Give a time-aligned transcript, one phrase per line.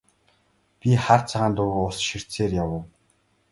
[0.79, 2.83] Би хар цагаан дуугүй ус ширтсээр явав.